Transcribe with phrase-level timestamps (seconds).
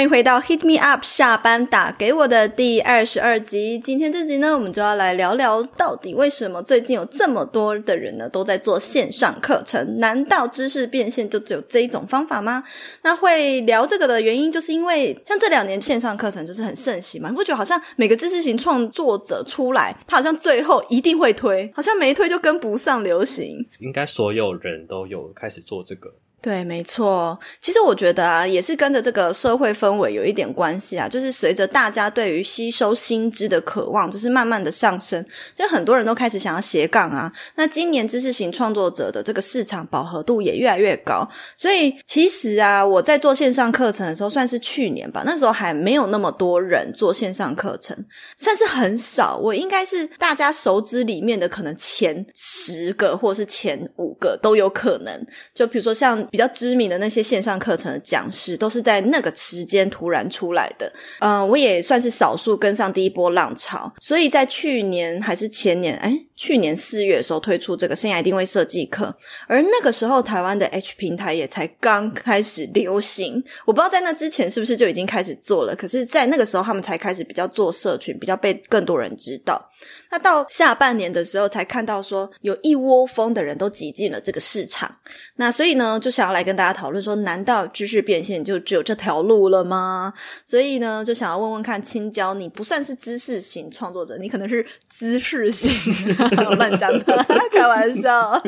[0.00, 3.78] 欢迎回到 Hit Me Up 下班打给我的第二十二集。
[3.78, 9.98] 今天这集呢，我们就要来聊聊，到底为什么最近有这么多的人呢都在做线上课程？
[9.98, 12.64] 难道知识变现就只有这一种方法吗？
[13.02, 23.58] 那会聊这个的原因，就是因为像这两年线上课程就是很盛行嘛，你会觉得好像每个知识型创作者出来，他好像最后一定会推，好像没推就跟不上流行。
[23.80, 26.10] 应该所有人都有开始做这个。
[26.42, 27.38] 对，没错。
[27.60, 31.06] 其实我觉得啊，也是跟着这个社会氛围有一点关系啊。
[31.06, 35.22] 就是随着大家对于吸收新知的渴望，就是慢慢的上升，
[35.54, 37.30] 就很多人都开始想要斜杠啊。
[37.56, 41.28] 那今年知识型创作者的这个市场饱和度也越来越高。
[41.58, 47.94] 所以其实啊，我在做线上课程的时候，算是去年吧，那时候还没有那么多人做线上课程，
[48.38, 49.36] 算是很少。
[49.36, 55.26] 我应该是大家熟知里面的可能前十个，或是前五个都有可能。
[55.54, 56.26] 就比如说像。
[56.30, 60.92] 比较知名的那些线上课程的讲师，都是在那个时间突然出来的。
[61.20, 69.14] 嗯，我也算是少数跟上第一波浪潮，所以在去年还是前年，哎，去年四月的时候推出这个生涯定位设计课，
[69.46, 73.42] 而那个时候台湾的 H 平台也才刚开始流行。
[73.64, 79.70] 我不知道在那之前是不是就已经开始做了，可是，在那个时候他们才开始比较做社群，比较被更多人知道。
[80.10, 84.94] 那到下半年的时候，才看到说有一窝蜂的人都挤进了这个市场。
[85.36, 90.12] 那所以呢，就想要来跟大家讨论说，难道知识变现就只有这条路了吗？
[90.44, 95.72] 所以呢，就想要问问看青椒，你不算是知识型创作者，你可能是姿势型，
[96.56, 98.42] 乱讲的，开玩笑。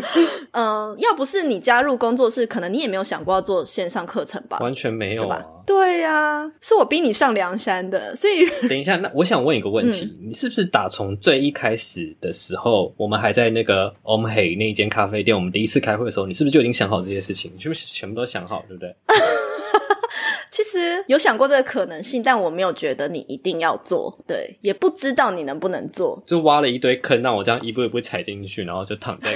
[0.52, 4.58] 嗯，要不是你加入工作室，可能你也没有想过要做线上课程吧？
[4.60, 5.38] 完全没有啊。
[5.38, 5.61] 对
[6.00, 8.14] 呀，是我逼你上梁山的。
[8.16, 17.50] 所以 等一下，那我想问一个问题，你是不是打从最一开始的时候，我们还在那个 Om Hey 那一间咖啡店，我们第一次开会的时候，你是不是就已经想好这些事情？
[17.54, 18.94] 你是不是全部都想好，对不对？
[20.50, 29.30] 其实有想过这个可能性，但我没有觉得你一定要做，对，也不知道你能不能做，就挖了一堆坑，让我这样一步一步踩进去，然后就躺在。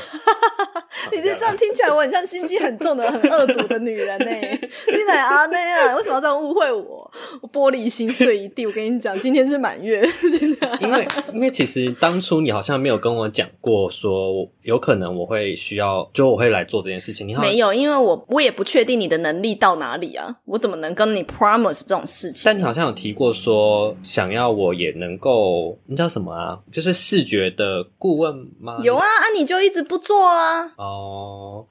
[1.12, 4.26] 你就这样听起来，我很像心机很重的、很恶毒的女人呢。
[4.30, 5.96] 你哪啊那样？
[5.96, 7.10] 为什么要这样误会我？
[7.40, 8.66] 我玻璃心碎一地。
[8.66, 10.06] 我跟你讲，今天是满月，
[10.38, 10.78] 真的。
[10.80, 17.26] 因为因为其实当初你好像没有跟我讲过，说有可能我会需要，就我会来做这件事情。
[17.26, 22.42] 你好没有，因为我我也不确定你的能力到哪里啊，我怎么能跟你 promise 这种事情？
[22.44, 26.58] 但你好像有提过说，想要我也能够，那叫什么啊？
[26.72, 28.78] 就是视觉的顾问吗？
[28.82, 30.72] 有啊，啊，你就一直不做啊。
[30.76, 30.95] 哦，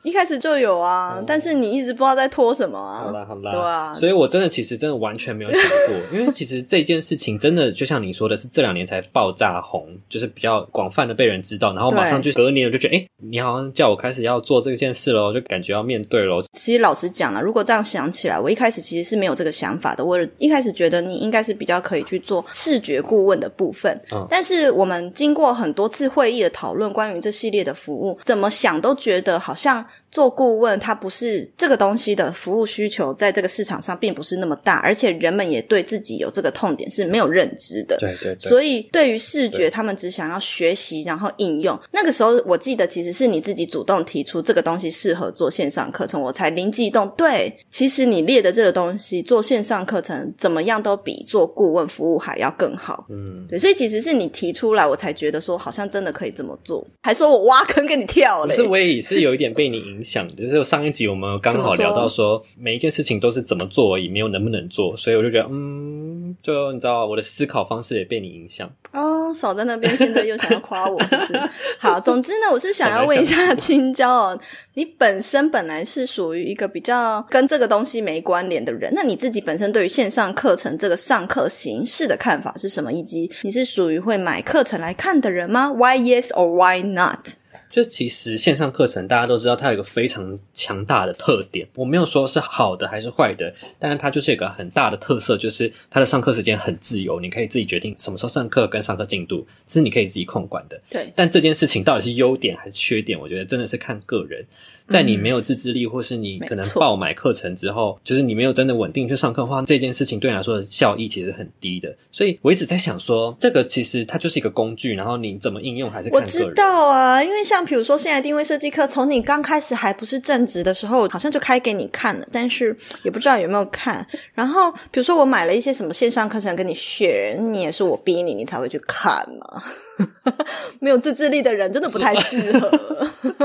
[0.03, 3.05] 一开始就有啊，但是你一直不知道在拖什么啊。
[3.05, 16.41] 好啦好啦，对啊，所以我真的其实真的完全没有想过， 因为其实这件事情真的就像你说的，是这两年才爆炸红，就是比较广泛的被人知道，然后马上就隔年我就觉得，哎，你好像叫我开始要做这件事喽，就感觉要面对喽。
[16.53, 20.03] 其实老实讲啊，如果这样想起来，我一开始其实是没有这个想法的。
[20.03, 23.99] 我一开始觉得你应该是比较可以去做视觉顾问的部分，
[24.29, 29.85] 但是我们经过很多次会议的讨论，关于这系列的服务，怎么想都觉觉得好像。
[30.15, 37.97] 做顾问，它不是这个东西的服务需求，在这个市场上并不是那么大，而且人们也对自己有这个痛点是没有认知的。
[37.97, 38.33] 对对。
[38.39, 41.77] 所以对于视觉，他们只想要学习，然后应用。
[41.91, 47.09] 那个时候，我记得其实是你自己主动提出这个东西适合做线上课程，我才灵机一动。
[47.17, 53.05] 对，其实你列的这个东西做线上课程，怎么样都比做顾问服务还要更好。
[53.09, 53.59] 嗯，对。
[53.59, 58.55] 所以其实是你提出来，我才觉得说好像真的可以这么做，还说我挖坑给你跳了。
[58.55, 60.04] 是我也是有一点被你影响。
[60.05, 69.13] 想就是上一集我们刚好聊到说每一件事情都是怎么做而已，没有能不能做，所以我就觉得嗯，就你知道我的思考方式也被你影响哦。
[69.33, 71.33] 少在那边，现在又想要夸我，是不是？
[71.77, 74.39] 好，总之呢，我是想要问一下青椒哦，
[74.75, 82.93] 你本身本来是属于一个比较跟这个东西没关联的人，那你自己本身对于线上课程这个上课形式的看法是什么？
[82.93, 87.31] 以及你是属于会买课程来看的人吗？Why yes or why not？
[87.69, 91.67] 就其实线上课程大家都知道，它有一个非常强大的特点。
[91.75, 100.79] 我没有说是好的还是坏的，但是它就是一个很大的特色，就是它的上课时间很自由，你可以自己决定什么时候上课跟上课进度，是你可以自己控管的。
[100.89, 101.11] 对。
[101.15, 103.19] 但这件事情到底是优点还是缺点？
[103.19, 104.45] 我觉得真的是看个人。
[104.89, 111.95] 在你没有自制力，或是你可能爆买课程之后，就是你没有真的稳定去上课的话，这件事情对你来说的效益其实很低的。
[112.11, 117.23] 所以我一直在想说，这个其实它就是一个工具，然后你怎么应用还是我知道啊。
[117.23, 124.05] 因为像比如说现在定位设计课，从你刚开始还不是正职的时候，好像就开给你看了，但是也不知道有没有看。
[124.33, 129.63] 然后比如说我买了一些什么线上课程跟你学，你也是我逼你，你才会去看嘛。
[130.79, 132.71] 没有自制力的人真的不太适合。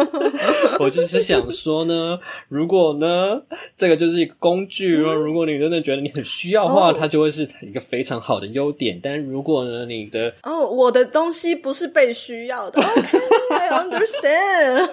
[0.80, 2.18] 我就是想说呢，
[2.48, 3.42] 如果呢，
[3.76, 8.98] 这个就是一个工具，如果你真的觉得你很需要的话，它就会是一个非常好的优点。
[9.02, 14.90] 但如果呢，你的哦，我的东西不是被需要的， OK，I understand。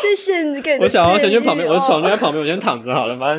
[0.00, 3.38] 谢谢你给我想要先去旁边，我的床就在旁边，我先躺着好了吗？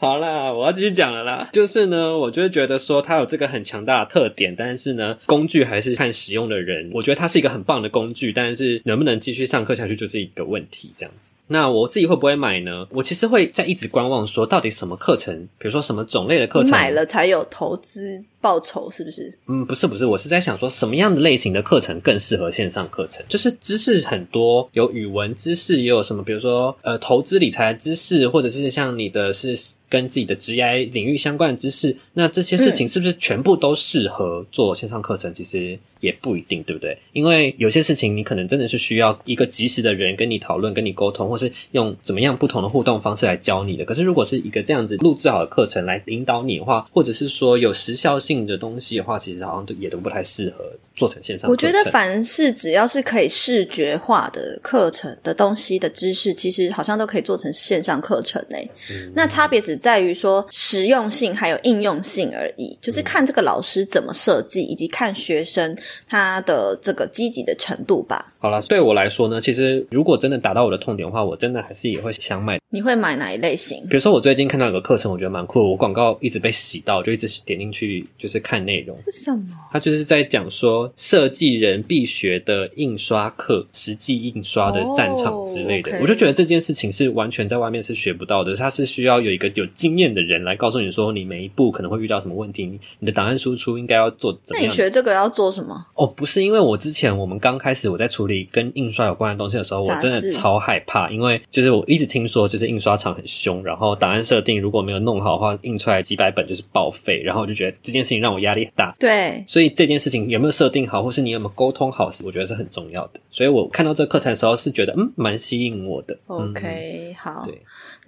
[0.00, 1.48] 好啦，我要继续讲了啦。
[1.52, 6.88] 就是呢，我就是觉得说它有这个很强大的特点，但是呢，工具还是看使用的人。
[6.94, 10.92] 我觉得它是一个很棒的工具，但是能不能继续上课下去就是一个问题。
[10.96, 12.86] 这样子，那我自己会不会买呢？
[12.90, 19.32] 我其实会在一直观望，说到底什么课程，比如说什么种类的课程，买了才有投资报酬，是不是？
[19.46, 23.24] 嗯，不是，不是，我是在想说，什么样的类型的课程更适合线上课程？
[23.28, 29.58] 就是知识很多，有语文知识，也有什么，比如说呃，投资理财知识，或者是像你的是。
[29.90, 35.32] 跟自己的职业领域相关的知识，那这些事情是不是全部都适合做线上课程？
[35.32, 36.96] 其实也不一定，对不对？
[37.12, 43.84] 因为有些事情你可能真的是需要一个及时的人跟你讨论、跟你沟通，或是用怎么样不同的互动方式来教你的。
[43.84, 50.64] 可是如果是一个这样子录制好的课程来引导你的话，或者是说有时效性的东西的话，其实好像都也都不太适合
[50.94, 51.50] 做成线上。
[51.50, 58.70] 我觉得凡是只要是可以视觉化的课程的东西的知识，其实好像都可以做成线上课程嘞。
[59.14, 59.78] 那差别只。
[59.78, 65.74] 在于说实用性还有应用性而已，就是看这个老师怎么设计，以及看学生
[66.08, 68.34] 他的这个积极的程度吧。
[68.40, 72.60] 好了，对我来说呢，其实如果真的达到我的痛点的话，我真的还是也会想买。
[72.70, 73.80] 你会买哪一类型？
[73.88, 78.96] 比如说，我最近看到有个课程，我觉得蛮酷，我广告一直被洗到，就一直点进去，就是看内容。
[79.00, 79.42] 是什么？
[79.72, 85.98] 他就是在讲说设计人必学的印刷课，实际印刷的战场之类的。
[86.00, 94.68] 我就觉得这件事情是完全在外面是学不到的，它是需要有一个有经验的人来告诉你说，你每一步可能会遇到什么问题，你的档案输出应该要做怎么样。
[94.68, 95.86] 那你学这个要做什么？
[95.94, 108.94] 哦，不是，因为我之前我们刚开始我在处理跟印刷有关的东西的时候，我真的超害怕，因为就是我一直听说，就是印刷厂很凶，然后档案设定如果没有弄好的话，印出来几百本就是报废，然后我就觉得这件事情让我压力很大。
[108.98, 113.20] 对，所以这件事情有没有设定好，或是你有没有沟通好，我觉得是很重要的。
[113.30, 116.16] 所以我看到这个课程的时候，是觉得嗯，蛮吸引我的。
[116.26, 117.42] OK，好。
[117.46, 117.58] 对。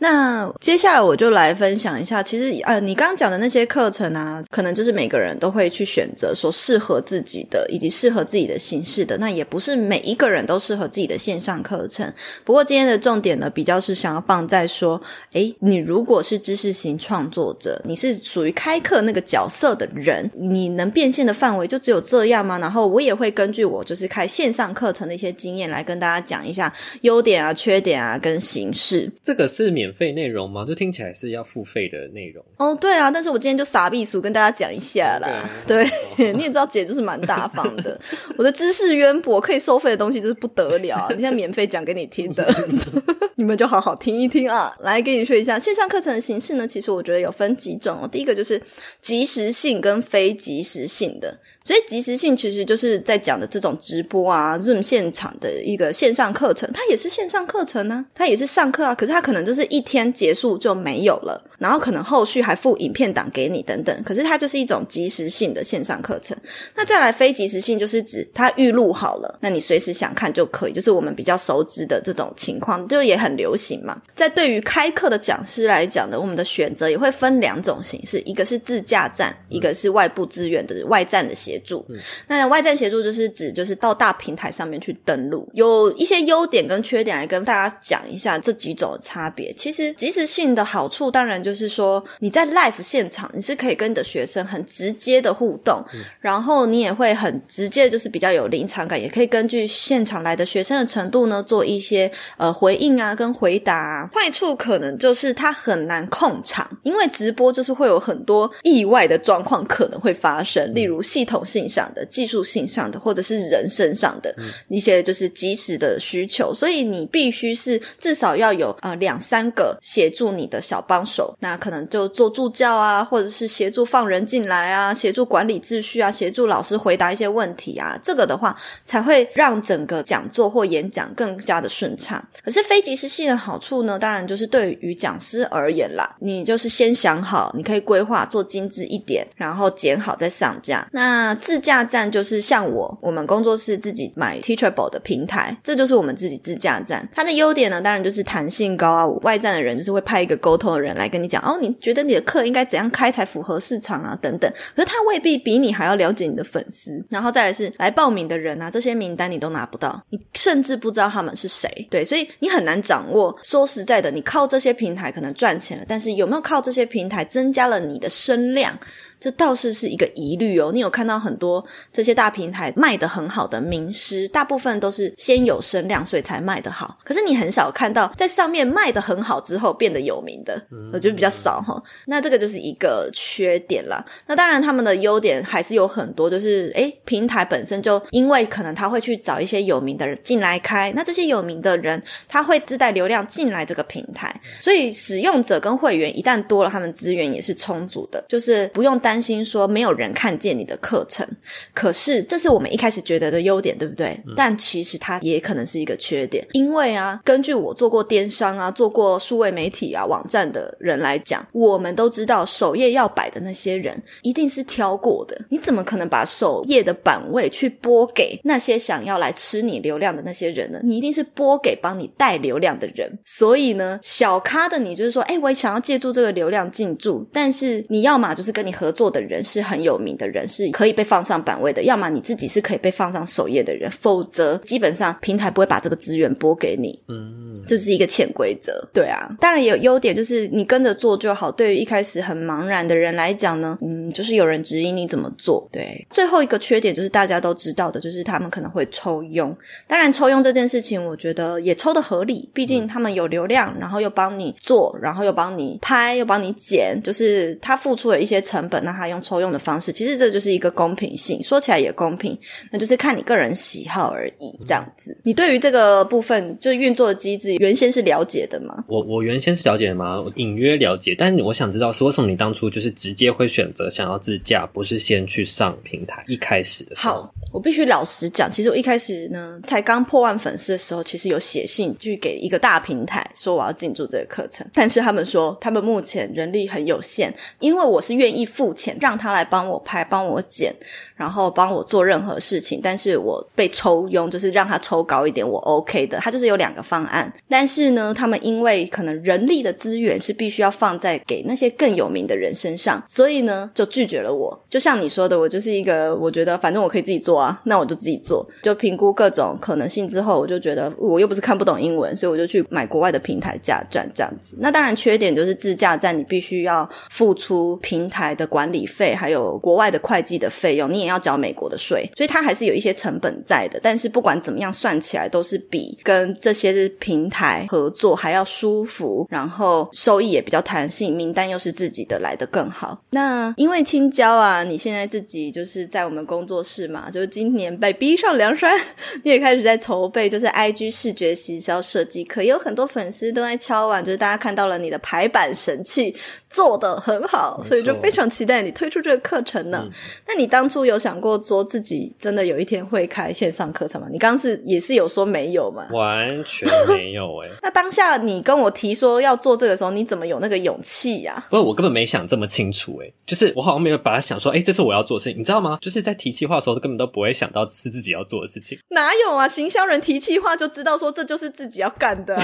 [0.02, 9.18] 那接下来我就来分享一下，其实呃，你刚刚讲的那些课程啊，可能就是每个人都会去选择说适合自己的，以及适合自己的形式的。
[9.18, 12.10] 那也不是每一个人都适合自己的线上课程。
[12.44, 15.00] 不过今天的重点呢，比较是想要放在说，
[15.32, 22.58] 诶，你如果是知识型创作者，你是属于开课那个角色的人，你能变现的范围就只有这样吗？
[22.58, 26.72] 然后我也会根据我就是开线上课程的一些经验来跟大家讲一下
[27.02, 29.12] 优点啊、缺点啊跟形式。
[29.22, 29.90] 这个是免。
[29.90, 30.64] 费内容吗？
[30.66, 32.74] 这听起来是要付费的内容哦。
[32.80, 35.50] 对啊，但是我今天就傻避俗跟大家讲一下啦。
[35.66, 35.84] 对，
[36.32, 38.00] 你也知道姐就是蛮大方的，
[38.38, 41.08] 我的知识渊博，可以收费的东西就是不得了。
[41.12, 42.46] 现在免费讲给你听的，
[43.36, 44.74] 你们就好好听一听啊。
[44.80, 48.08] 来给你说一下线上课程的形式呢，其实我觉得有分几种哦。
[48.10, 48.60] 第一个就是
[49.02, 51.38] 即时性跟非即时性的。
[51.64, 66.36] 所以即时性其实就是在讲的这种直播啊，Zoom 现场的一个线上课程，它也是线上课程呢，它也是上课啊，可是它可能就是一天结束就没有了，然后可能后续还附影片档给你等等，可是它就是一种即时性的线上课程。
[66.74, 74.00] 那再来非即时性，就是指它预录好了，那你随时想看就可以，就是我们比较熟知的这种情况，就也很流行嘛。
[74.16, 81.84] 在对于开课的讲师来讲呢，我们的选择也会分两种形式，一个是自驾站，一个是外部资源的外站的形协助，
[82.28, 89.52] 那外站协助就是指就是到大平台上面去登录，有一些优点跟缺点来跟大家讲一下这几种差别。
[89.54, 95.84] 其实即时性的好处，当然就是说你在 live 现场，你是可以跟你的学生很直接的互动，
[96.20, 104.08] 然后你也会很直接，就是比较有临场感，也可以根据现场来的学生的程度呢，做一些呃回应啊跟回答。
[104.14, 111.90] 坏处可能就是它很难控场，因为直播就是会有很多意外的状况可能会发生，例如系统性上。
[111.92, 114.32] 的技术性上的，或者是人身上的
[114.68, 132.24] 一些就是及时的需求，所以你必须是至少要有呃两三个协助你的小帮手，那可能就做助教啊，或者是协助放人进来啊，协助管理秩序啊，协助老师回答一些问题啊，这个的话才会让整个讲座或演讲更加的顺畅。
[132.44, 140.86] 可是非即时性的好处呢，当然就是对于讲师而言啦，你就是先想好，你可以规划做精致一点，然后剪好再上架。
[140.92, 147.08] 那自驾站就是像我我们工作室自己买 Teachable 的平台，这就是我们自己自驾站。
[147.14, 149.06] 它的优点呢，当然就是弹性高啊。
[149.22, 154.18] 外站的人就是会派一个沟通的人来跟你讲，哦，你觉得你的课应该怎样开才符合市场啊？
[154.20, 154.50] 等等。
[154.74, 156.90] 可是他未必比你还要了解你的粉丝。
[157.08, 161.68] 然后再来是来报名的人啊，这些名单你都拿不到，你甚至不知道他们是谁。
[161.90, 163.36] 对，所以你很难掌握。
[163.42, 168.78] 说实在的，你靠这些平台可能赚钱了，但是有没有靠这些平台增加了你的声量？
[169.20, 170.70] 这倒是是一个疑虑哦。
[170.72, 171.62] 你有看到很多
[171.92, 176.98] 这些大平台卖的很好的名师，大部分都是先有声量，所以才卖的好。
[177.04, 180.60] 可是你很少看到在上面卖的很好之后变得有名的，
[180.90, 181.80] 我觉得比较少哈。
[182.06, 184.02] 那这个就是一个缺点啦。
[184.26, 199.09] 那当然他们的优点还是有很多，就是诶平台本身就因为可能他会去找一些有名的人进来开，那这些有名的人他会自带流量进来这个平台，所以使用者跟会员一旦多了，他们资源也是充足的，就是不用担。
[199.10, 201.26] 担心说没有人看见你的课程，
[201.74, 204.16] 可是这是我们一开始觉得的优点，对不对？
[204.36, 215.36] 但其实它也可能是一个缺点，因为啊，根据我做过电商啊、做过数位媒体啊网站的人来讲，我们都知道首页要摆的那些人一定是挑过的。
[215.48, 220.78] 你怎么可能把首页的版位去拨给那些想要来吃你流量的那些人呢？
[220.84, 223.10] 你一定是拨给帮你带流量的人。
[223.24, 228.99] 所以呢，小咖的你就是说，哎，我想要借助这个流量进驻，但是你要嘛就是跟你合作。
[229.00, 231.84] 做的人是很有名的人，是可以被放上版位的。
[231.84, 237.00] 要么你自己是可以被放上首页的人，否则基本上平台不会把这个资源拨给你。
[237.08, 238.86] 嗯，就是一个潜规则。
[238.92, 241.50] 对啊，当然也有优点，就是你跟着做就好。
[241.50, 245.66] 对于一开始很茫然的人来讲呢，嗯，就是有人指引你怎么做。
[245.72, 249.56] 对，最后一个缺点就是大家都知道的，就是他们可能会抽佣。
[249.88, 258.89] 当然，抽佣这件事情，我觉得也抽的合理，毕竟他们有流量，然后又帮你做，然后又帮你拍，又帮你剪，就是他付出了一些成本。
[258.92, 262.38] 他用抽用的方式，其实这就是一个公平性，说起来也公平，
[262.70, 264.58] 那就是看你个人喜好而已。
[264.64, 268.84] 这样子，你对于这个部分就运作的机制，原先是了解的吗？
[268.88, 270.20] 我我原先是了解的吗？
[270.20, 276.24] 我隐约了解，但是我想知道，是为什么你当初就是直接会选择想要自驾，不是先去上平台？
[276.26, 288.70] 一开始的好，我必须老实讲，其实我一开始呢，才刚破万粉丝的时候，其实有写信去给一个大平台，说我要进驻这个课程，但是他们说他们目前人力很有限，因为我是愿意付。
[288.80, 290.74] 钱让他来帮我拍、帮我剪，
[291.14, 296.18] 然后帮我做任何事情，但是我被抽佣，就是让他抽高一点，我 OK 的。
[296.18, 304.58] 他就是有两个方案，但是呢，他们因为可能人力的资源是必须要放在给那些更有名的人身上，所以呢，就拒绝了我。
[304.70, 308.48] 就像你说的，我就是一个，我觉得反正我可以自己做啊，那我就自己做。
[308.62, 314.56] 就评估各种可能性之后，我就觉得我又不是看不懂英文，所以我就去买国外的平台架站这样子。
[314.60, 318.69] 那当然缺点就是自驾站，你必须要付出平台的管。
[318.72, 323.78] 理费还有国外的会计的费用，你也要缴美国的税，所以它还是有一些成本在的。
[323.82, 332.98] 但是不管怎么样，算起来都是比跟这些平台合作还要舒服，然后收益也比较弹性，名单又是自己的来的更好。
[333.10, 338.78] 那因为青椒啊，你现在自己就是在我们工作室嘛， 就是今年被逼上梁山，
[339.22, 346.14] 你也开始在筹备，就是 I G 视觉行销设计课，有很多粉丝都在敲碗，就是大家看到了你的排版神器
[346.48, 348.49] 做的很好，所以就非常期待。
[348.62, 349.88] 你推出这个课程呢？
[350.26, 354.08] 那你当初有想过说自己真的有一天会开线上课程吗？
[354.10, 355.86] 你刚刚是也是有说没有吗？
[355.92, 357.48] 完全没有哎。
[357.62, 361.46] 那当下你跟我提说要做这个时候，你怎么有那个勇气呀？
[361.50, 365.78] 不是，我根本没想这么清楚哎，就是我好像没有把它想说，哎，这是我要做的事情，你知道吗？
[365.80, 368.78] 就是在提气话的时候，根本都不会想到是自己要做的事情。
[368.88, 369.46] 哪有啊？
[369.46, 372.36] 行销人提气话就知道说这就是自己要干的。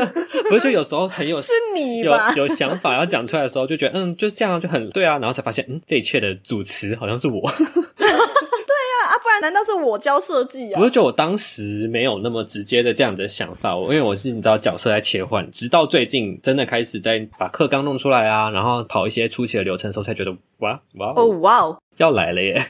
[0.50, 2.32] 不是，就有时候很有是你吧？
[2.36, 5.53] 有想法要讲出来的时候，就觉得嗯，就是这样就很对啊，然后才发现。
[5.62, 7.40] 嗯，这一切的主持好像是我。
[7.96, 10.80] 对呀，啊，不然难道是我教设计啊？
[10.80, 22.64] 我就觉得我当时没有那么直接的这样子的想法，我因为我是你知道角色在切换，直到最近真的开始在把课纲弄出来啊，然后跑一些初期的流程的时候，才觉得哇哇哦哇哦要来了耶。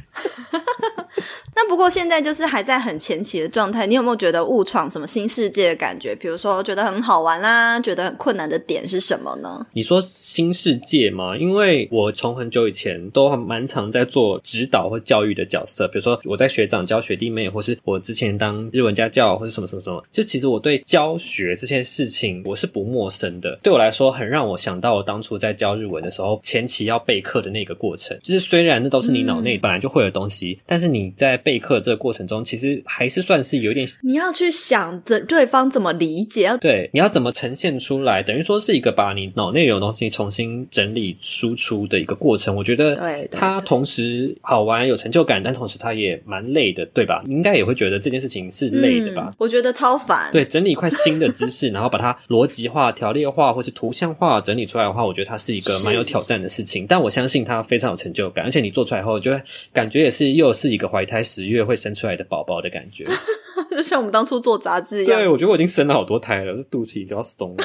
[1.88, 6.14] 现在就是还在很前期的状态，你有没有觉得误闯什么新世界的感觉？
[6.16, 9.66] 比如说觉得很好玩啦，觉得很困难的点是什么呢？
[9.72, 11.36] 你说新世界吗？
[11.36, 20.02] 因为我从很久以前都蛮常在做指导或教育的角色，比如说我在学长教学弟妹，或是我之前当日文家教，或是什么什么什么。
[20.10, 28.18] 就其实我对教学这件事情我是不陌生的，对我来说很让我想到我当初在教日文的时候，前期要备课的那个过程。
[28.22, 31.73] 就是虽然那都是你脑内本来就会的东西，但是你在备课。
[31.74, 42.54] 课这个过程中，其实还是算是有点，你要去想着对方怎么理解，对，你要怎么呈现出来，等于说是一个把你脑内有东西重新整理输出的一个过程。
[42.54, 47.22] 我觉得，对，它同时好玩有成就感，但同时它也蛮累的，对吧？
[47.26, 49.32] 你应该也会觉得这件事情是累的吧？
[49.38, 50.30] 我觉得超烦。
[50.30, 56.86] 对，整理一块新的知识，然后把它逻辑化、 条列化，或是图像化整理出来的话，我觉得它是一个蛮有挑战的事情。
[56.86, 59.40] 但我相信它非常有成就感，而且你做出来后，就会
[59.72, 63.04] 感觉也是又是一个怀胎十月会生出来的宝宝的感觉，
[63.70, 65.18] 就像我们当初做杂志一样。
[65.20, 67.64] 对，我觉得我已经生了好多胎了，肚脐都要松了。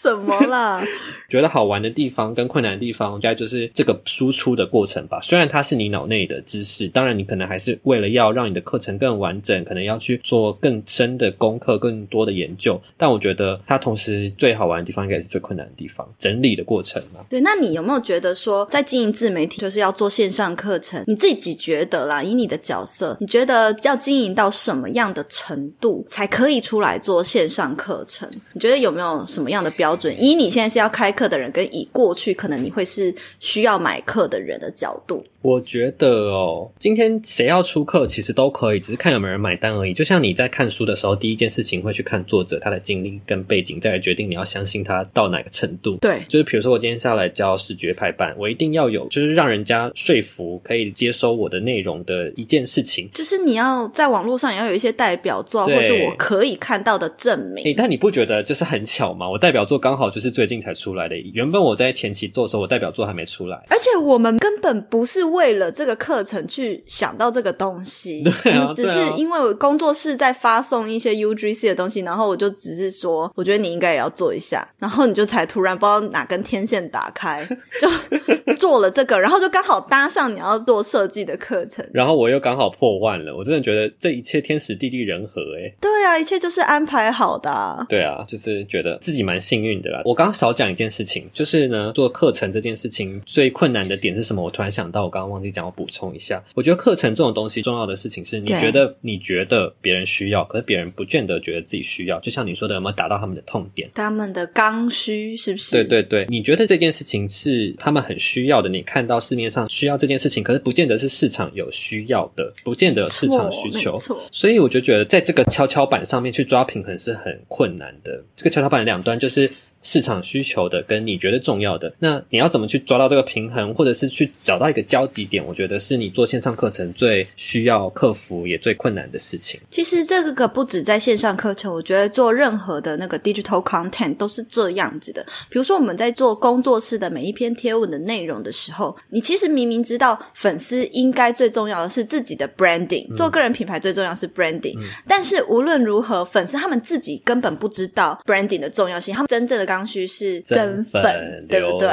[0.00, 0.80] 什么啦？
[1.28, 5.18] 觉得好玩的地方跟困难的地方，应该就是这个输出的过程吧。
[5.20, 12.80] 虽然它是你脑内的知识，当然你可能还是为了要让你的课程更完整，可能要去做更深的功课、更多的研究。
[12.96, 17.20] 但我觉得它同时最好玩的地方，应该是最困难的地方——整理的过程嘛。
[17.28, 21.02] 对，那你有没有觉得说，在经营自媒体就是要做线上课程？
[21.06, 28.28] 你自己觉得啦，以你的角色，你觉得要经营到什么样的程度才可以出来做线上课程？
[28.52, 29.68] 你觉得有没有什么样的？
[29.78, 35.24] 标标准，以你现在是要开课的人，跟以过去可能你会是需要买课的人的角度。
[35.42, 39.92] 我觉得哦，今天谁要出课，其实都可以，只是看有没有人买单而已。
[39.94, 45.96] 就像你在看书的时候，第一件事情会去看作者他的经历跟背景，再来决定你要相信他到哪个程度。
[46.00, 53.08] 对，就是比如说我今天下来教视觉排版，我一定要有就是让人家说服可以接收我的内容的一件事情。
[53.14, 57.74] 就是你要在网络上也要有一些代表作，或是我可以看到的证明。
[57.76, 59.30] 但你不觉得就是很巧吗？
[59.30, 61.16] 我代表作刚好就是最近才出来的。
[61.32, 66.18] 原本我在前期做的时候，我代表作还没出来，而且我们根本不是为了这个课。
[66.28, 68.22] 程去想到这个东西，
[68.74, 77.48] 只是因为我工作室在发送一些 UGC 的东西，然后我就只是说，我觉得你应该也要做一下，然后你就才突然不知道哪根天线打开，
[77.80, 90.02] 就做了这个，然后就刚好搭上你要做设计的课程，然后我又刚好破万了，我真的觉得这一切天时地利人和，哎，对啊，一切就是安排好的，对啊，就是觉得自己蛮幸运的啦。
[90.04, 94.42] 我刚刚少讲一件事情，就是呢，做课程这件事情最困难的点是什么？
[94.42, 96.08] 我突然想到，我刚刚忘记讲，我补充。
[96.08, 102.18] 一下，我觉得课程这种东西重要的事情是你觉得你觉得别人需要，可是别人不见得觉得自己需要。
[102.20, 103.90] 就像你说的，有没有达到他们的痛点？
[103.92, 105.70] 他们的刚需是不是？
[105.70, 108.68] 对对对，你觉得这件事情是他们很需要的？
[108.70, 113.94] 你看到市面上需要这件事情，可是不见得是市场有需要的，不见得有市场需求。
[114.32, 118.24] 所以我就觉得在这个跷跷板上面去抓平衡是很困难的。
[118.34, 119.50] 这个跷跷板两端就是。
[119.80, 125.44] 市场需求的跟你觉得重要的，那你要怎么去抓到这个平衡，或者是去找到一个交集点？
[125.46, 129.60] 我觉得是你做线上课程最需要克服也最困难的事情。
[129.70, 135.24] 其实这个不止在线上课程，我觉得做任何的那个 digital content 都是这样子的。
[135.48, 149.67] 比如说我们在做工作室的每一篇贴文的内容的时候，你其实明明知道粉丝应该最重要的是自己的 branding，做个人品牌最重要是 branding，但是无论如何，粉丝他们自己根本不知道 branding 的重要性，他们真正的。
[149.68, 151.88] 刚需是增粉，对不对？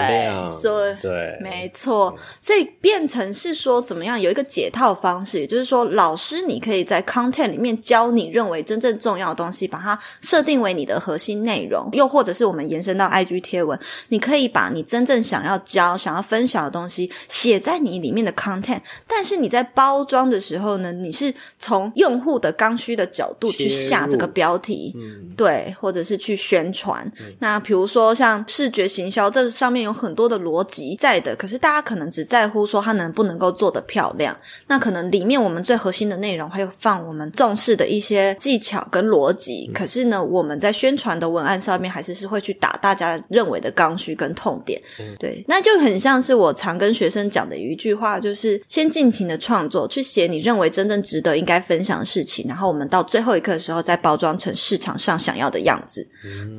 [0.49, 2.17] 说对，没错。
[2.39, 18.79] 所以变成是说，怎么样有一个解套方式，也就是说，老师你可以在 content 里面教你认为真正重要的东西，把它设定为你的核心内容，又或者是我们延伸到 IG 贴文，你可以把你真正想要教、想要分享的东西写在你里面的 content。
[19.05, 27.64] 但是你在包装的时候呢，你是从用户的刚需的角度去下这个标题，嗯，对，或者是去宣传那。
[27.65, 34.37] 比如说，像视觉行销，这上面有很多的逻辑在的，可是大家可能只在乎说它能不能够做得漂亮。
[34.67, 39.67] 那可能里面我们最核心的内容，会放我们重视的一些技巧跟逻辑。
[39.73, 44.79] 可是呢，我们在宣传的文案上面，还是是会去打大家认为的刚需跟痛点。
[45.17, 56.07] 对，那就很像是我常跟学生讲的一句话，就是先尽情的创作，去写你认为真正值得应该分享的事情，然后我们到最后一刻的时候，再包装成市场上想要的样子。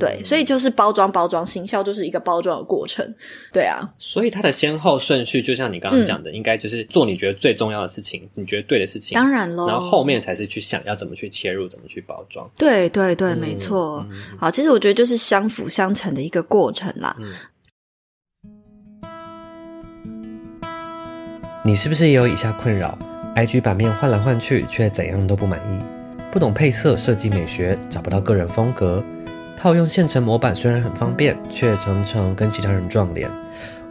[0.00, 0.95] 对，所以就是包。
[0.96, 3.06] 装包装行销就是一个包装的过程，
[3.52, 12.50] 对啊，所以它的先后顺序就像你刚刚讲的，应该就是做你觉得最重要的事情，你觉得对的事情，当然喽，然后后面才是去想要怎么去切入，怎么去包装。
[12.56, 14.04] 对对对，没错。
[14.38, 17.14] 好，其实我觉得就是相辅相成的一个过程啦。
[21.62, 22.96] 你是不是也有以下困扰
[23.34, 25.84] ？IG 版面换来换去，却怎样都不满意，
[26.32, 29.04] 不懂配色设计美学，找不到个人风格。
[29.56, 33.28] 套用现成模板虽然很方便，却常常跟其他人撞脸。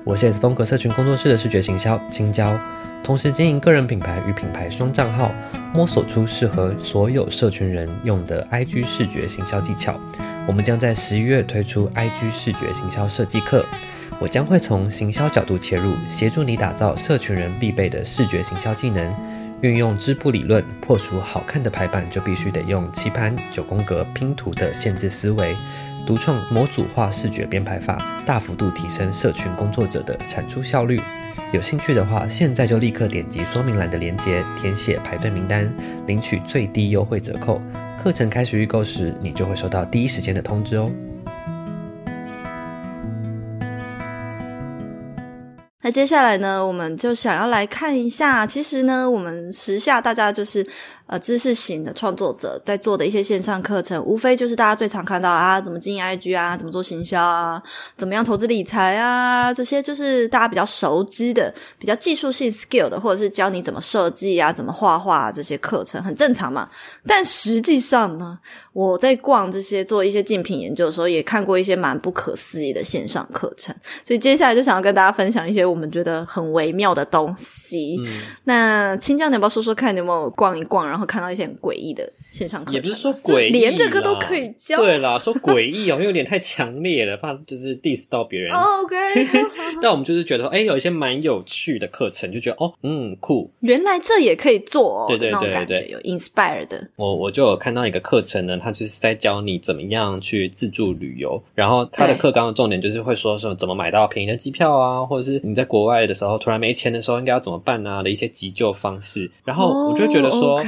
[0.03, 2.55] 我是 S 风格社群工作室的视觉行销青椒，
[3.03, 5.31] 同时经营个人品牌与品牌双账号，
[5.73, 9.99] 摸索出适合所有社群人用的 IG 视觉行销技巧。
[10.47, 13.65] 我们将在十一月推出 IG 视觉行销设计课，
[14.19, 19.11] 我将会从行销角度切入，协助你打造社群人必备的视觉行销技能。
[19.61, 25.55] 运用织布理论破除好看的排版就必须得用棋盘、九宫格拼图的限制思维，
[26.05, 30.99] 独创模组化视觉编排法，大幅度提升社群工作者的产出效率。
[31.51, 35.71] 有兴趣的话，现在就立刻点击说明栏的链接，填写排队名单，
[36.05, 37.61] 领取最低优惠折扣。
[38.03, 40.91] 课程开始预购时，你就会收到第一时间的通知哦。
[45.85, 50.65] 那接下来呢，我们就想要来看一下，其实呢，我们时下大家就是
[51.07, 57.61] 呃知识型的创作者在做的一些线上课程，无非就是大家最常看到啊，怎么经营 IG 啊，怎么做行销啊，
[57.97, 66.69] 怎么样投资理财啊，这些就是大家比较熟知的、比较技术性 skill 的，或者是教你怎么设计啊、怎么画画这些课程，很正常嘛。
[67.05, 68.39] 但实际上呢，
[68.73, 75.65] 我在逛这些做一些竞品研究的时候，也看过一些蛮不可思议的线上课程，所以接下来就想要跟大家分享一些。
[75.65, 77.99] 我们觉得很微妙的东西。
[78.43, 82.71] 那青江，你要不要说说看，你有没有逛一逛，然后看到一些很诡异的线上课？
[82.73, 84.77] 也不是说诡异，连这个都可以教。
[84.77, 88.53] 对啦，说诡异哦，有点太强烈了，怕就是 diss 到别人。
[88.53, 88.95] OK，
[89.83, 96.89] 但我们就是觉得说，哎，有一些蛮有趣的课程，就觉得哦，嗯，酷，原来这也可以做，对对对对，有 inspire 的。
[96.95, 105.65] 我我就有看到一个课程呢，他就是在教你怎么样去自助旅游，然后他的课纲的重点就是会说说怎么买到便宜的机票啊，或者是你在。
[105.65, 108.03] 国外的时候，突然没钱的时候，应该要怎么办啊？
[108.03, 110.61] 的一些急救方式，然后我就觉得说，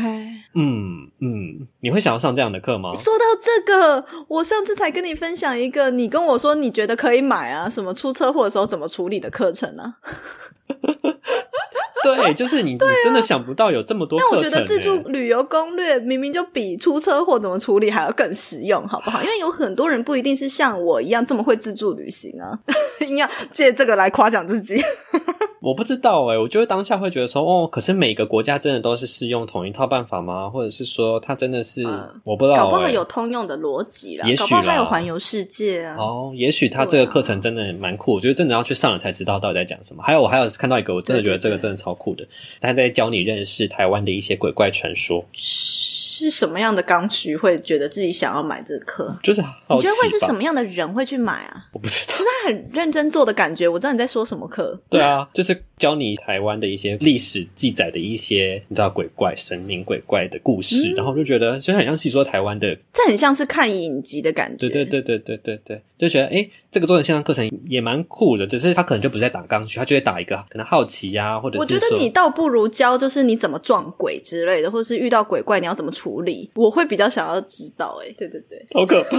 [0.58, 2.91] 嗯嗯，你会想要上这样的课吗？
[2.96, 9.96] 说到这个，我上次才跟你分享一个，你跟我说你觉得可以买啊，什么出车祸的时候怎么处理的课程呢？
[12.04, 14.17] 对，就是你，你真的想不到有这么多。
[14.20, 19.22] 那我觉得自助旅游攻略明明就比出车祸怎么处理还要更实用，好不好？
[19.22, 22.58] 因为有很多人不一定是像我一样这么会自助旅行啊，
[23.02, 24.82] 硬要借这个来夸奖自己。
[25.60, 30.50] 我不知道哎，我就会当下会觉得说，哦，可是每个国家真的都是适用同一套办法吗？
[30.50, 31.84] 或者是说，它真的是
[32.26, 35.96] 我不知道，搞不好有通用的逻辑啦，也许还有环游世界啊。
[35.98, 40.04] 哦，也许它这个课程真的蛮酷，我觉得真的要去上了才知道到底在讲什么。
[40.04, 42.28] 还有，我还有看到一个，我真的觉得这个真的超酷的，
[42.62, 45.26] 他在教你认识台湾的一些鬼怪传说。
[46.17, 49.17] 是什么样的刚需会觉得自己想要买这课？
[49.21, 51.65] 就是你觉得会是什么样的人会去买啊？
[51.73, 53.67] 我不知道，可是他很认真做的感觉。
[53.67, 54.80] 我知道你在说什么课。
[54.89, 64.69] 对啊，就是教你台湾的一些历史记载的一些你知道鬼怪、神明鬼怪的故事，然后就觉得其实很像是说台湾的，这很像是看影集的感觉。
[64.69, 68.47] 对对对对对对对，就觉得哎，这个做成线上课程也蛮酷的。
[68.47, 76.50] 只是他可能就不是在打刚需，他就会打一个可能好奇呀，或者我觉得你倒不如教就是你怎么撞鬼之类的，或者是遇到鬼怪你要怎么处理。
[76.56, 79.17] 我会比较想要知道，哎，对对对， 好可怕。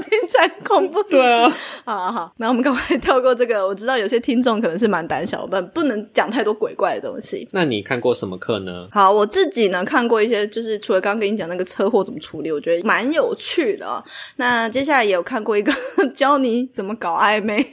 [0.00, 1.52] 听起来恐怖，对啊，
[1.84, 3.66] 好好，那我们赶快跳过这个。
[3.66, 7.48] 我知道有些听众可能是蛮胆小，我们不能讲太多鬼怪的东西。
[7.52, 8.88] 那你看过什么课呢？
[8.92, 14.02] 好，我自己呢看过一些，就是除了刚刚跟你讲那个车祸怎么处理，我觉得蛮有趣的。
[14.36, 15.72] 那接下来也有看过一个
[16.14, 17.64] 教你怎么搞暧昧，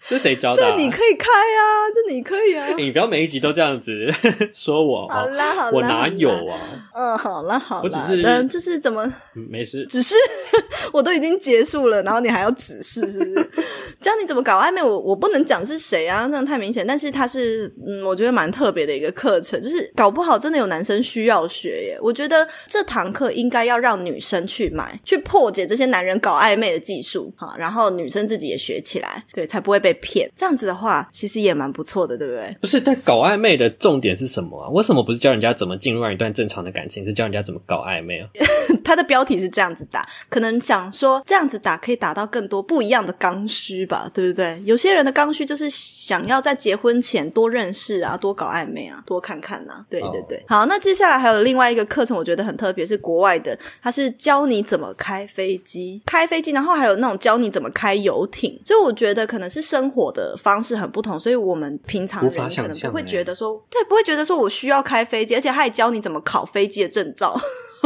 [0.00, 0.62] 是谁教的？
[0.62, 1.62] 这你可以开啊，
[1.94, 2.68] 这你可以啊。
[2.76, 4.12] 你不要每一集都这样子
[4.52, 6.58] 说我，好啦好啦，我哪有啊？
[6.94, 10.14] 嗯，好了好了，我只是嗯，就是怎么没事，只是
[10.92, 13.50] 我都已经结束了，然后你还要指示，是不是？
[14.00, 16.86] 教你怎么搞暧昧，我我不能讲是谁啊，那样太明显。
[16.86, 21.98] 但是它是，嗯，我觉得蛮特别的一个课程，就是搞不好真的有男生需要学耶。
[22.02, 30.30] 我觉得这堂课应该要让女生去买，去破解这些男人搞暧昧的技术哈，然后女生自己也学起来，对，才不会被骗。
[30.36, 32.56] 这样子的话，其实也蛮不错的，对不对？
[32.60, 34.68] 不是，但搞暧昧的重点是什么啊？
[34.70, 38.28] 为什么不是教人家怎么进入一段正常的感情，是教人家怎么搞暧昧啊？
[38.84, 44.60] 他的标题是这样子打，可能想说这样子打可以打到更多不一样的刚需吧，对不对？
[44.64, 49.84] 有些人的刚需就是想要在结婚前多认识啊，多搞暧昧啊，多看看呐。
[49.88, 58.60] 对对对，好，那接下来还有另外一个课程，我觉得很特别，是国外的，它是教你怎么开飞机，开飞机，然后还有那种教你怎么开游艇。
[58.66, 67.34] 所以我觉得可能是生活的方式很不同，所以我们平常人可能不会觉得说，对，不会觉得说我需要开飞机，而且他也教你怎么考飞机的证照。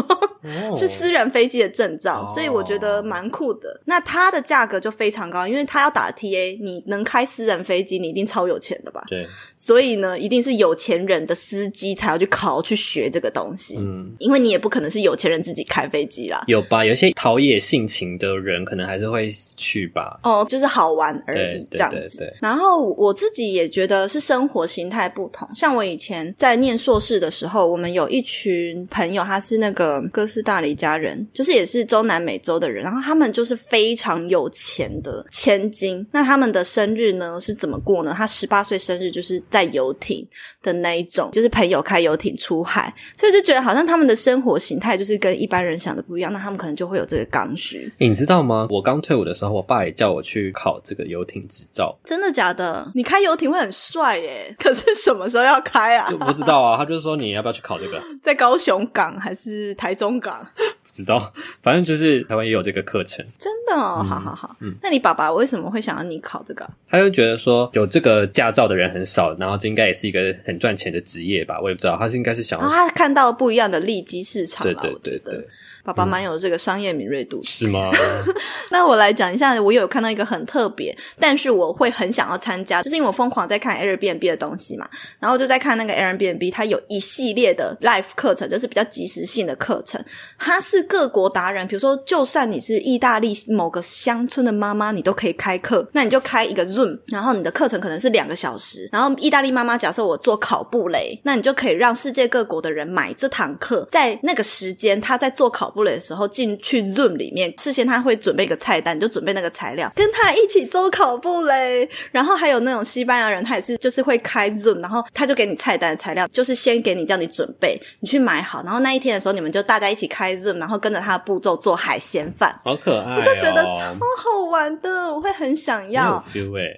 [0.76, 3.80] 是私人飞机的证照，所以我觉得蛮酷的。
[3.84, 9.02] 那它的价格就非常高，因为它要打 TA，你能开私人飞机，你一定超有钱的吧？
[9.08, 9.26] 对。
[9.56, 13.76] 所以呢，一定是有钱人的司机才要去考去学这个东西。
[13.78, 16.44] 嗯，因为你也不可能是有钱人自己开飞机啦。
[16.46, 16.84] 有吧？
[16.84, 20.20] 有些陶冶性情的人，可能还是会去吧。
[20.22, 22.32] 哦，就是好玩而已，这样子。
[22.40, 25.48] 然后我自己也觉得是生活形态不同。
[25.54, 29.87] 像我以前在念硕士的时候，我们有一群朋友，他是那个。
[29.88, 36.06] 个哥斯达黎加人，就是也是中南美洲的人，然后他们就是非常有钱的千金。
[36.12, 38.14] 那他们的生日呢是怎么过呢？
[38.16, 40.26] 他十八岁生日就是在游艇
[40.62, 46.32] 的那一种，就是朋友开游艇出海，所以就觉得好像他们的生活形态就是跟一般人想的不一样。
[46.32, 47.92] 那他们可能就会有这个刚需。
[47.98, 48.66] 你知道吗？
[48.70, 51.96] 我刚退伍的时候，我爸也叫我去考这个游艇执照。
[52.04, 52.90] 真的假的？
[52.94, 54.54] 你开游艇会很帅耶！
[54.58, 56.10] 可是什么时候要开啊？
[56.10, 56.76] 不知道啊。
[56.76, 58.02] 他就说你要不要去考这个？
[58.22, 60.46] 在高雄港还是台中港？
[60.82, 63.24] 不知道，反正就是台湾也有这个课程。
[63.38, 64.56] 真的哦，好好好。
[64.60, 66.68] 嗯，那你爸爸为什么会想要你考这个？
[66.90, 71.60] 他就觉得说有这个驾照的人很少，然后这应该也是一个很赚钱的职业吧？
[71.62, 74.64] 我也不知道，他是应该是想要他看到不一样的利基市场。
[74.64, 75.48] 对对对对。
[75.88, 77.88] 爸爸蛮有这个商业敏锐度，是吗？
[78.70, 84.86] 那我来讲一下，我有看到一个很特别，但是我会很想要参加，就是因为我疯狂在看 Airbnb 的东西嘛，
[85.18, 90.04] 然后就在看那个 Airbnb，它有一系列的 Live 课程，就是比较即时性的课程。
[90.38, 95.88] 它是各国达人，比如说，就算你是意大利某个乡村的妈妈，你都可以开课。
[95.94, 98.86] 那你就开一个 Zoom，然后你的课程可能是两个小时。
[98.92, 105.48] 然后意大利妈妈，假设我做考布雷，那你就可以让世界各国的人买这堂课，在那个时间他在做
[105.82, 105.88] 考。
[105.88, 111.88] 的时候进去 Zoom 里面，事先他会准备一个菜单，你就准备那个材料，跟他一起做烤布雷。
[112.12, 118.62] 然后还有那种西班牙人，他也是就是会开 Zoom，然后他就给你菜单的材料，就是先给你叫你准备，你去买好。
[118.64, 126.22] 然后那一天的时候，你们就大家一起开 Zoom，然后跟着他的步骤做海鲜饭，好可爱，我就觉得超好玩的，我会很想要。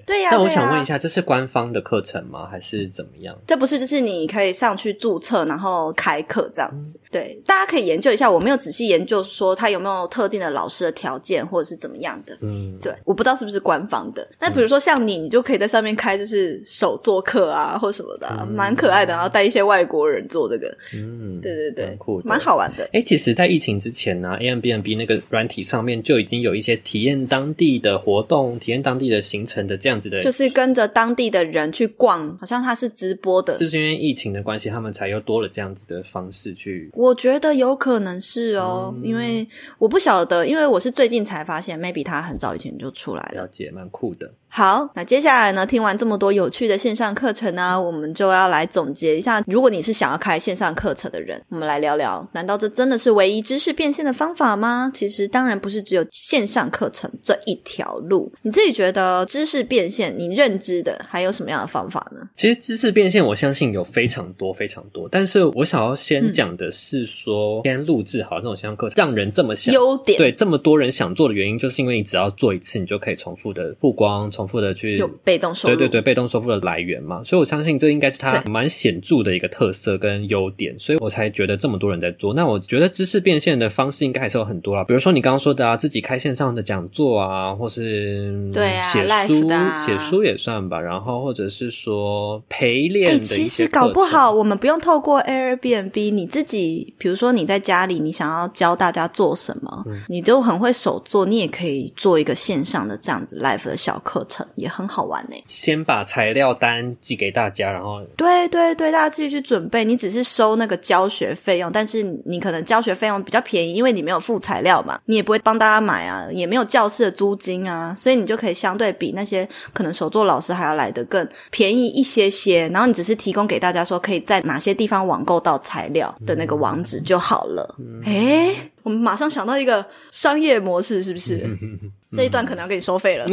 [0.06, 2.46] 对呀，那我想问一下，这是官方的课程吗？
[2.50, 3.34] 还是怎么样？
[3.46, 7.00] 这不是，就是你可以上去注册，然后开课这样子。
[7.10, 8.89] 对，大家可以研究一下，我没有仔细。
[8.90, 12.36] 研究说他有没有特定的老师的条件，或者是怎么样的？
[12.40, 14.26] 嗯，对，我不知道是不是官方的。
[14.40, 19.14] 那比如说像你，你就可以在上面开就是手作课啊，或什么的，蛮可爱的。
[19.14, 22.88] 然后带一些外国人做这个，嗯，对对对，酷，蛮好玩的。
[22.92, 33.58] 哎，其实，在疫情之前呢 a m b n b 那个软体上面就已经有一些体验当地的活动、体验当地的行程的这样子的，就是跟着当地的人去逛，好像他是直播的。
[33.58, 36.90] 是不是因为疫情的关系，他们才又多了这样子的方式去？
[36.94, 38.69] 我觉得有可能是哦。
[39.02, 39.46] 因为
[39.78, 44.32] 我不晓得，因为我是最近才发现，maybe 他很早以前就出来了，了解，蛮酷的。
[44.52, 45.64] 好，那接下来呢？
[45.64, 49.40] 听完这么多有趣的线上课程呢，我们就要来总结一下。
[49.46, 54.90] 如果你是想要开线上课程的人，我们来聊聊，难道这真的是唯一知识变现的方法吗？
[54.92, 58.32] 其实当然不是只有线上课程这一条路。
[58.42, 62.20] 你自己觉得知识变现，你认知的还有什么样的方法呢？
[62.36, 65.08] 其实知识变现，我相信有非常多非常多。
[65.08, 74.28] 但是我想要先讲的是说，先录制好这种线上课程，让人这么想，优点对这么多人想做的原因，就是因为你只要做一次，你就可以重复的曝光。
[74.40, 82.32] 重复的去有被动收入，对对对，被动收入的来源嘛，所以我相信这应该是它蛮显著的一个特色跟优点，所以我才觉得这么多人在做。
[82.32, 89.48] 那我觉得知识变现的方式应该还是有很多啦，比如说你刚刚说的啊，自己开线上的讲座啊，或是对啊，写书
[89.84, 104.26] 写书也算吧，然后或者是说陪练的其实搞不好我们不用透过 Airbnb，你自己比如说你在家里，你想要教大家做什么，你都很会手做，你也可以做一个线上的这样子 live 的小课。
[104.56, 105.36] 也很好玩呢。
[105.46, 109.84] 先把材料单寄给大家，然后对对对，大家自己去准备。
[109.84, 122.68] 你只是收那个教学费用，但是你可能教学费用比较便宜，因为你没有付材料嘛，你也不会帮大家买啊，也没有教室的租金啊，所以你就可以相对比那些可能手作老师还要来的更便宜一些些。
[122.68, 127.76] 然后你只是提供给大家说可以在哪些地方网购到材料的那个网址就好了。
[128.04, 131.48] 哎，我们马上想到一个商业模式，是不是？
[132.12, 133.26] 这一段可能要给你收费了。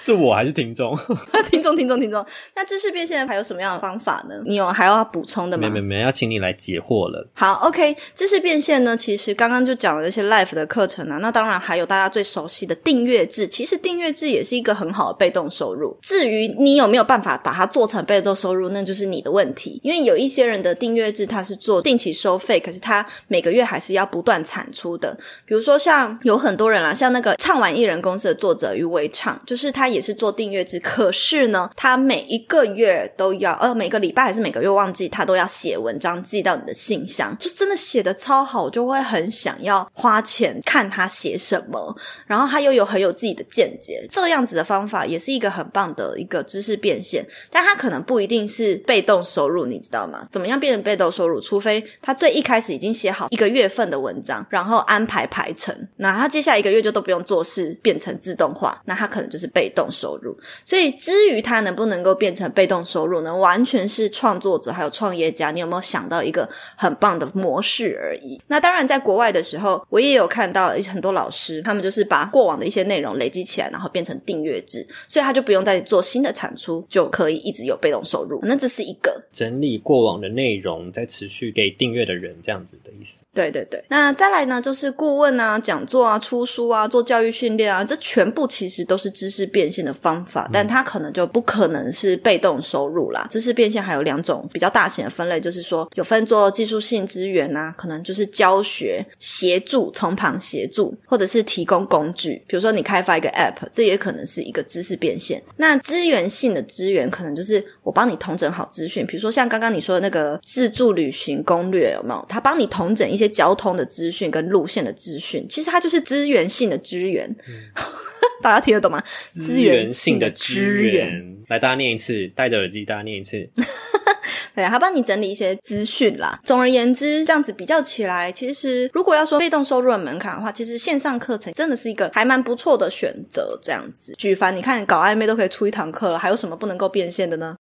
[0.02, 0.96] 是我还是听众？
[1.50, 2.24] 听众，听众，听众。
[2.54, 4.34] 那知识变现还有什么样的方法呢？
[4.46, 5.68] 你有还要补充的吗？
[5.68, 7.28] 没没没，要请你来解惑了。
[7.34, 7.94] 好，OK。
[8.14, 11.18] 知识变现呢，其实刚刚就讲了一些 Life 的课程啊。
[11.18, 13.46] 那当然还有大家最熟悉的订阅制。
[13.46, 15.96] 其实订阅制也是一个很好的被动收入。
[16.00, 19.80] 至于你有没有办法把它做成被动收入，那就是你的问题。
[19.82, 25.16] 因为有一些人的订阅制他是做定期收费，可是他每个月还是要不断产出的。
[25.44, 41.94] 比如说像有很多人啦，像那个唱完艺人公司的作者余伟唱，就是他也是做订阅制，可是呢，他每一个月都要，呃，每个礼拜还是每个月忘记，他都要写文章寄到你的信箱，就真的写的超好，就会很想要花钱看他写什么。
[42.26, 50.26] 然后他又有很有自己的见解，这样子的方法也是一个很棒的一个知识变现，但他可能不一定是被动收入，你知道吗？
[50.30, 51.40] 怎么样变成被动收入？
[51.40, 59.79] 除非他最一开始已经写好一个月份的文章，然后安排排程，那他接下来一个月就都不用做事，变成自动化，那他可能就是被动。
[59.80, 60.36] 动收入。
[60.64, 68.40] 所以至于它能不能够变成被动收入呢，完全是创作者还有创业家，你有没有想到一个很棒的模式而已。
[68.46, 78.40] 那当然，在国外的时候，我也有看到很多老师，他们就是把过往的一些内容累积起来，然后变成订阅制，所以他就不用再做新的产出，就可以一直有被动收入。
[78.42, 83.24] 那这是一个整理过往的内容，再持续给订阅的人这样子的意思。
[83.32, 83.82] 对对对。
[83.88, 93.26] 那再来呢，就是顾问啊、讲座啊、出书啊、做教育训练啊，这全部其实都是知识变现的方法，但它可能就不可能是被动收入啦。
[93.30, 105.42] 知识变现还有两种比较大型的分类，就是说有分做技术性资源啊，可能就是教学协助，从旁协助，或者是提供工具，比如说你开发一个 App，这也可能是一个知识变现。
[105.56, 112.26] 那资源性的资源，可能就是我帮你统整好资讯，比如说像刚刚你说的那个自助旅行攻略，有没有？
[112.28, 117.34] 他帮你统整一些交通的资讯跟路线的资讯，其实它就是资源性的资源。
[118.42, 119.02] 大家听得懂吗？
[119.34, 123.48] 资源性的资源，来，大家念一次，戴着耳机，大家念一次。
[124.52, 126.40] 对，他帮你整理一些资讯啦。
[126.44, 133.58] 总而言之，这样子比较起来，其实如果要说被动收入的门槛的话，其实线上课程真的是一个还蛮不错的选择。
[133.62, 137.56] 这样子，举凡你看搞暧昧都可以出一堂课了，还有什么不能够变现的呢？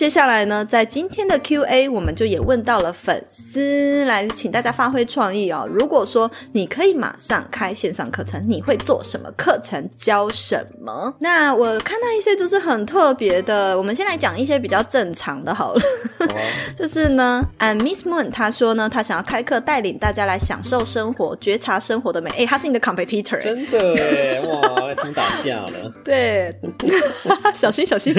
[0.00, 5.68] 接下来呢，在今天的 Q&A，我们就也问到了粉丝，来请大家发挥创意哦。
[5.70, 9.86] 如果说你可以马上开线上课程，你会做什么课程？
[9.94, 11.14] 教什么？
[11.20, 15.80] 那我看到一些就是很特别的，我们先来讲一些比较正常的好了。
[16.78, 22.30] 就是呢，And Miss Moon 他说呢，他想要开课带领大家来享受生活，觉察生活的美。
[22.38, 25.92] 哎，他是你的 competitor，真的哇，他打架了。
[26.02, 26.58] 对，
[27.52, 28.14] 小心小心，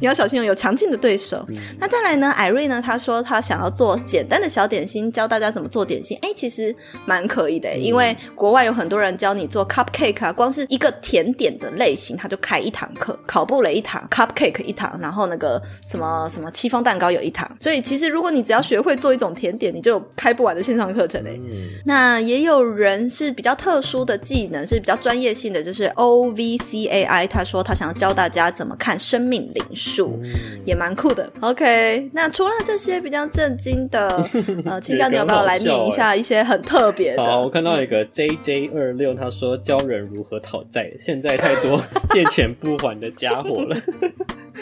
[0.00, 1.19] 你要小心哦，有强劲的对。
[1.20, 1.46] 手，
[1.78, 2.30] 那再来呢？
[2.30, 2.80] 艾瑞呢？
[2.84, 6.18] 他说他想要做简单的小点心，教大家怎么做点心。
[6.22, 17.48] 哎，其实蛮可以的，因为国外有很多人教你做 cupcake 啊，光是一个甜点的类型，他就开一堂课，烤布雷一堂，cupcake 一堂，然后那个什么什么戚风蛋糕有一堂。
[17.60, 21.38] 所以其实如果你只要学会做一种甜点，你就有开不完的线上课程嘞。
[21.38, 21.50] 嗯
[21.84, 27.26] 那也有人是比较特殊的技能，是比较专业性的，就是 O V C A I。
[27.26, 30.18] 他说他想要教大家怎么看生命灵数，
[30.64, 31.09] 也蛮酷。
[31.14, 34.28] 的 OK，那除了这些比较震惊的，
[34.64, 37.24] 呃，请教你要不要来念一下一些很特别的？
[37.24, 43.76] 好，我看到一个 JJ 二六，他说教人如何讨债，现在太多借钱不还的家伙了。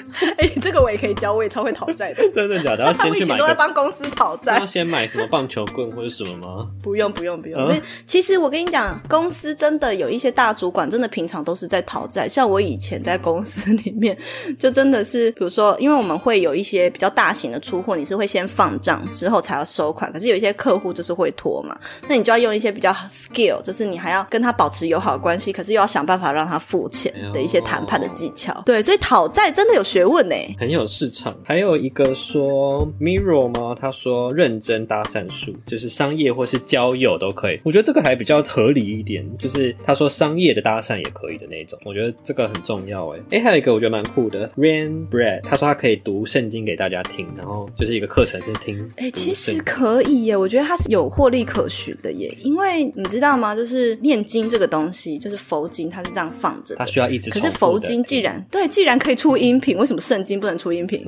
[0.38, 2.22] 哎，这个我也可以教，我也超会讨债的。
[2.32, 2.84] 真的假的？
[2.84, 3.38] 要 先去买。
[3.38, 4.58] 都在帮公司讨债。
[4.58, 6.68] 要先买什么棒球棍或者什么吗？
[6.82, 7.68] 不用不用不用。
[7.68, 7.74] 那
[8.06, 12.26] 其实我跟你讲，公司真的有一些大主管，真的平常都是在讨债。
[12.28, 14.16] 像我以前在公司里面，
[14.58, 20.12] 就真的是，比如说，因为我们会有一些比较大型的出货，你是会先放账之后才要收款。
[20.12, 21.76] 可是有一些客户就是会拖嘛，
[22.08, 28.62] 那你就要用一些比较 skill，就是你还要跟他保持友好关系，可是又要想办法让他付钱的一些谈判的技巧。
[28.64, 31.35] 对，所以讨债真的有学问呢，很有市场。
[31.42, 33.74] 还有一个说 Mirror 吗？
[33.81, 37.59] 他说认真搭讪术，就是商业或是交友都可以。
[37.64, 41.79] 我觉得这个还比较合理一点，就是他说商业的搭讪也可以的那种。
[41.87, 43.20] 我觉得这个很重要哎。
[43.31, 48.79] 哎，还有一个我觉得蛮酷的，Rain Bread，他说他可以读圣经给大家听，然后就是一个课程是听。
[48.96, 53.55] 哎，其实可以耶，我觉得他是有获利可循的耶，因为你知道吗？
[53.57, 57.31] 就是念经这个东西，就是佛经，它是这样放着，它需要一直。
[57.31, 61.04] 可是佛经既然对，既然可以出音频，为什么圣经不能出音频？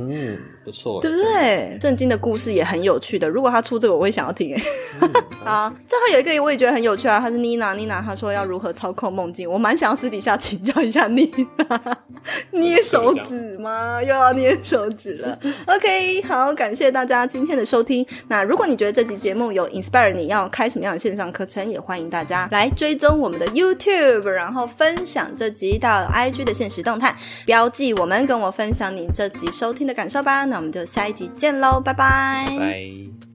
[0.65, 1.79] 不错，对不对？
[1.81, 3.29] 震惊的故事也很有趣的。
[3.29, 4.55] 如果他出这个，我会想要听。
[4.55, 4.63] 哎，
[5.45, 11.97] 好，最后有一个我也觉得很有趣啊，他是妮娜，妮娜她说要如何操控梦境，我蛮想要私底下请教一下妮娜，
[12.53, 14.03] 捏手指吗？
[14.03, 15.39] 又要捏手指了。
[15.67, 18.07] OK，好，感谢大家今天的收听。
[18.29, 30.50] 那如果你觉得这集节目有 inspire 你要开什么样的线上课程，也欢迎大家来追踪我们的 YouTube，然后分享这集到 IG 的现实动态，标记我们，跟我分享你这集收听的感受吧。
[30.51, 33.30] 那我们就下一集见喽，拜拜。